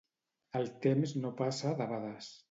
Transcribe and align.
El 0.59 0.63
temps 0.85 1.13
no 1.25 1.31
passa 1.41 1.75
debades. 1.83 2.31